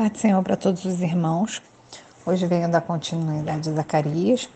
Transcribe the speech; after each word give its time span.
Pai 0.00 0.08
do 0.08 0.16
Senhor 0.16 0.42
para 0.42 0.56
todos 0.56 0.82
os 0.86 1.02
irmãos. 1.02 1.60
Hoje 2.24 2.46
venho 2.46 2.70
da 2.70 2.80
continuidade 2.80 3.64
de 3.64 3.72
Zacarias 3.72 4.48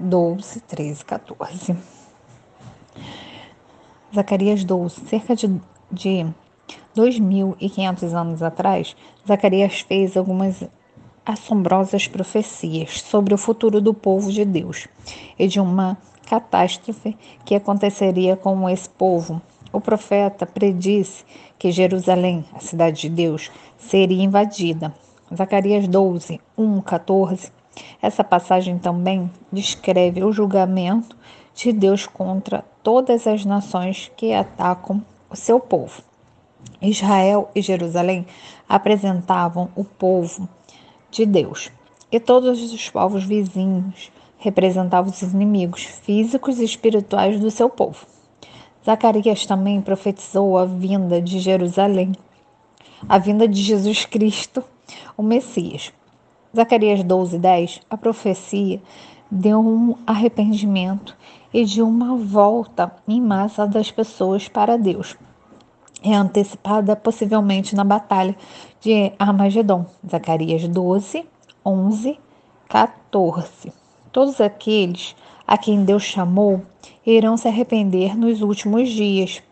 12, 0.00 0.60
13, 0.62 1.04
14. 1.04 1.76
Zacarias 4.14 4.64
12, 4.64 5.00
cerca 5.02 5.36
de, 5.36 5.60
de 5.92 6.26
2.500 6.96 8.14
anos 8.14 8.42
atrás, 8.42 8.96
Zacarias 9.26 9.80
fez 9.80 10.16
algumas 10.16 10.64
assombrosas 11.26 12.08
profecias 12.08 13.02
sobre 13.02 13.34
o 13.34 13.38
futuro 13.38 13.82
do 13.82 13.92
povo 13.92 14.32
de 14.32 14.46
Deus 14.46 14.88
e 15.38 15.46
de 15.46 15.60
uma 15.60 15.98
catástrofe 16.26 17.14
que 17.44 17.54
aconteceria 17.54 18.38
com 18.38 18.66
esse 18.70 18.88
povo. 18.88 19.42
O 19.72 19.80
profeta 19.80 20.46
predisse 20.46 21.24
que 21.58 21.70
Jerusalém, 21.70 22.44
a 22.54 22.60
cidade 22.60 23.02
de 23.02 23.08
Deus, 23.10 23.50
seria 23.76 24.24
invadida. 24.24 24.94
Zacarias 25.34 25.86
12, 25.86 26.40
1, 26.56 26.80
14. 26.80 27.52
Essa 28.00 28.24
passagem 28.24 28.78
também 28.78 29.30
descreve 29.52 30.24
o 30.24 30.32
julgamento 30.32 31.14
de 31.54 31.72
Deus 31.72 32.06
contra 32.06 32.64
todas 32.82 33.26
as 33.26 33.44
nações 33.44 34.10
que 34.16 34.32
atacam 34.32 35.04
o 35.28 35.36
seu 35.36 35.60
povo. 35.60 36.02
Israel 36.80 37.50
e 37.54 37.60
Jerusalém 37.60 38.26
apresentavam 38.68 39.68
o 39.76 39.84
povo 39.84 40.48
de 41.10 41.26
Deus, 41.26 41.70
e 42.10 42.18
todos 42.18 42.72
os 42.72 42.88
povos 42.88 43.24
vizinhos 43.24 44.10
representavam 44.38 45.10
os 45.10 45.20
inimigos 45.22 45.82
físicos 45.82 46.58
e 46.58 46.64
espirituais 46.64 47.38
do 47.38 47.50
seu 47.50 47.68
povo. 47.68 48.06
Zacarias 48.88 49.44
também 49.44 49.82
profetizou 49.82 50.56
a 50.56 50.64
vinda 50.64 51.20
de 51.20 51.40
Jerusalém, 51.40 52.12
a 53.06 53.18
vinda 53.18 53.46
de 53.46 53.60
Jesus 53.60 54.06
Cristo, 54.06 54.64
o 55.14 55.22
Messias. 55.22 55.92
Zacarias 56.56 57.04
12, 57.04 57.38
10, 57.38 57.82
a 57.90 57.98
profecia 57.98 58.80
deu 59.30 59.60
um 59.60 59.94
arrependimento 60.06 61.14
e 61.52 61.66
de 61.66 61.82
uma 61.82 62.16
volta 62.16 62.90
em 63.06 63.20
massa 63.20 63.66
das 63.66 63.90
pessoas 63.90 64.48
para 64.48 64.78
Deus. 64.78 65.18
É 66.02 66.14
antecipada 66.14 66.96
possivelmente 66.96 67.76
na 67.76 67.84
batalha 67.84 68.34
de 68.80 69.12
Armagedon. 69.18 69.84
Zacarias 70.10 70.66
12, 70.66 71.26
11, 71.62 72.18
14. 72.66 73.70
Todos 74.10 74.40
aqueles 74.40 75.14
a 75.48 75.56
quem 75.56 75.82
Deus 75.82 76.02
chamou 76.02 76.60
irão 77.06 77.38
se 77.38 77.48
arrepender 77.48 78.14
nos 78.14 78.42
últimos 78.42 78.90
dias. 78.90 79.42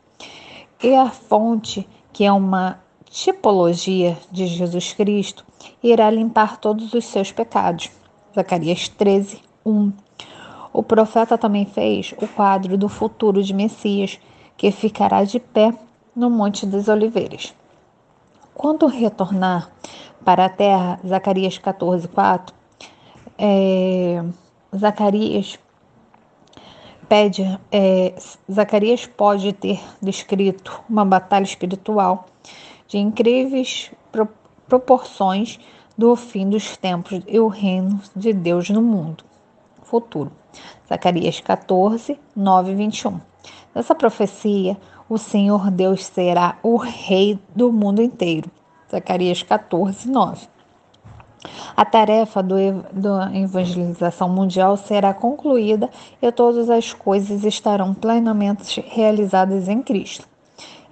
E 0.83 0.95
a 0.95 1.09
fonte, 1.09 1.89
que 2.13 2.23
é 2.23 2.31
uma 2.31 2.79
tipologia 3.09 4.19
de 4.31 4.47
Jesus 4.47 4.93
Cristo, 4.93 5.43
irá 5.83 6.11
limpar 6.11 6.59
todos 6.59 6.93
os 6.93 7.07
seus 7.07 7.33
pecados. 7.33 7.91
Zacarias 8.35 8.91
13, 8.91 9.41
1. 9.65 9.91
O 10.71 10.83
profeta 10.83 11.39
também 11.39 11.65
fez 11.65 12.13
o 12.21 12.29
quadro 12.29 12.77
do 12.77 12.91
futuro 12.91 13.43
de 13.43 13.55
Messias, 13.55 14.21
que 14.55 14.71
ficará 14.71 15.25
de 15.25 15.41
pé 15.41 15.73
no 16.15 16.29
Monte 16.29 16.67
das 16.67 16.89
Oliveiras. 16.89 17.55
Quando 18.53 18.87
retornar 18.87 19.71
para 20.23 20.45
a 20.45 20.51
terra, 20.51 21.01
Zacarias 21.07 21.57
14, 21.57 22.07
4, 22.09 22.55
é, 23.39 24.23
Zacarias 24.77 25.59
pede, 27.09 27.59
é, 27.71 28.15
Zacarias 28.51 29.07
pode 29.07 29.53
ter 29.53 29.81
descrito 30.01 30.83
uma 30.89 31.05
batalha 31.05 31.45
espiritual 31.45 32.27
de 32.89 32.99
incríveis 32.99 33.91
pro, 34.11 34.29
proporções 34.69 35.59
do 35.97 36.15
fim 36.15 36.49
dos 36.49 36.77
tempos 36.77 37.23
e 37.27 37.41
o 37.41 37.49
reino 37.49 38.01
de 38.15 38.33
Deus 38.33 38.71
no 38.71 38.83
mundo 38.83 39.25
futuro. 39.87 40.31
Zacarias 40.89 41.41
14, 41.41 42.19
9 42.35 42.73
e 42.73 42.75
21. 42.75 43.21
Nessa 43.75 43.95
profecia, 43.95 44.77
o 45.09 45.17
Senhor 45.17 45.71
Deus 45.71 46.05
será 46.05 46.59
o 46.63 46.77
rei 46.77 47.39
do 47.55 47.73
mundo 47.73 48.03
inteiro. 48.03 48.51
Zacarias 48.91 49.43
14, 49.43 50.09
9. 50.11 50.49
A 51.77 51.85
tarefa 51.85 52.43
do, 52.43 52.57
da 52.93 53.31
evangelização 53.37 54.29
mundial 54.29 54.77
será 54.77 55.13
concluída 55.13 55.91
e 56.21 56.31
todas 56.33 56.71
as 56.71 56.93
coisas 56.93 57.45
estarão 57.45 57.95
plenamente 57.95 58.85
realizadas 58.89 59.69
em 59.69 59.83
Cristo. 59.83 60.27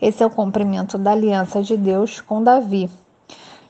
Esse 0.00 0.22
é 0.22 0.26
o 0.26 0.30
cumprimento 0.30 0.98
da 0.98 1.12
aliança 1.12 1.62
de 1.62 1.76
Deus 1.76 2.20
com 2.20 2.42
Davi, 2.42 2.90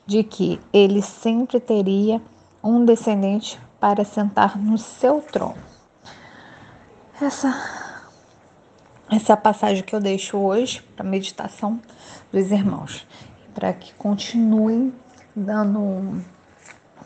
de 0.05 0.23
que 0.23 0.59
ele 0.73 1.01
sempre 1.01 1.59
teria 1.59 2.21
um 2.63 2.83
descendente 2.83 3.59
para 3.79 4.03
sentar 4.03 4.57
no 4.57 4.77
seu 4.77 5.21
trono. 5.21 5.55
Essa, 7.21 7.55
essa 9.09 9.31
é 9.31 9.33
a 9.33 9.37
passagem 9.37 9.83
que 9.83 9.95
eu 9.95 10.01
deixo 10.01 10.37
hoje 10.37 10.81
para 10.95 11.05
meditação 11.05 11.79
dos 12.31 12.51
irmãos, 12.51 13.07
para 13.53 13.71
que 13.71 13.93
continuem 13.93 14.93
dando 15.33 16.21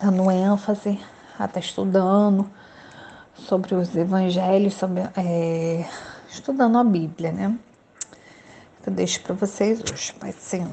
dando 0.02 0.30
ênfase, 0.30 1.00
até 1.38 1.60
estudando 1.60 2.50
sobre 3.36 3.76
os 3.76 3.96
evangelhos, 3.96 4.74
sobre, 4.74 5.02
é, 5.16 5.86
estudando 6.30 6.78
a 6.78 6.84
Bíblia, 6.84 7.32
né? 7.32 7.58
Eu 8.86 8.94
deixo 8.94 9.22
para 9.22 9.36
vocês 9.36 9.82
hoje, 9.82 10.14
Pai 10.14 10.32
Senhor. 10.32 10.72